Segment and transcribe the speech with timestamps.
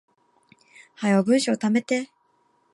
[0.95, 2.09] 早う文章溜めて